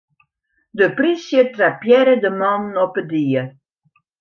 [0.79, 3.43] De polysje trappearre de mannen op 'e die.